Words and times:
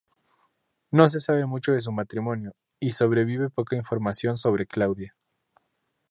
No 0.89 1.07
se 1.09 1.19
sabe 1.19 1.45
mucho 1.45 1.73
de 1.73 1.81
su 1.81 1.91
matrimonio 1.91 2.55
y 2.79 2.89
sobrevive 2.89 3.51
poca 3.51 3.75
información 3.75 4.35
sobre 4.35 4.65
Claudia. 4.65 5.15